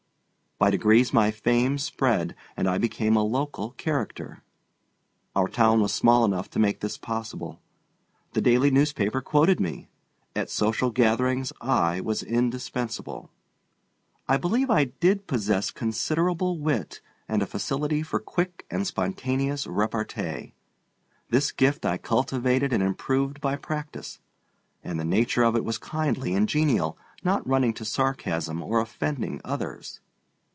By 0.63 0.69
degrees 0.69 1.11
my 1.11 1.31
fame 1.31 1.79
spread, 1.79 2.35
and 2.55 2.69
I 2.69 2.77
became 2.77 3.15
a 3.15 3.23
local 3.23 3.71
"character." 3.71 4.43
Our 5.35 5.47
town 5.47 5.81
was 5.81 5.91
small 5.91 6.23
enough 6.23 6.51
to 6.51 6.59
make 6.59 6.81
this 6.81 6.99
possible. 6.99 7.59
The 8.33 8.41
daily 8.41 8.69
newspaper 8.69 9.21
quoted 9.21 9.59
me. 9.59 9.89
At 10.35 10.51
social 10.51 10.91
gatherings 10.91 11.51
I 11.61 11.99
was 11.99 12.21
indispensable. 12.21 13.31
I 14.27 14.37
believe 14.37 14.69
I 14.69 14.83
did 14.83 15.25
possess 15.25 15.71
considerable 15.71 16.59
wit 16.59 17.01
and 17.27 17.41
a 17.41 17.47
facility 17.47 18.03
for 18.03 18.19
quick 18.19 18.67
and 18.69 18.85
spontaneous 18.85 19.65
repartee. 19.65 20.53
This 21.31 21.51
gift 21.51 21.87
I 21.87 21.97
cultivated 21.97 22.71
and 22.71 22.83
improved 22.83 23.41
by 23.41 23.55
practice. 23.55 24.19
And 24.83 24.99
the 24.99 25.05
nature 25.05 25.41
of 25.41 25.55
it 25.55 25.65
was 25.65 25.79
kindly 25.79 26.35
and 26.35 26.47
genial, 26.47 26.99
not 27.23 27.47
running 27.47 27.73
to 27.73 27.83
sarcasm 27.83 28.61
or 28.61 28.79
offending 28.79 29.41
others. 29.43 30.01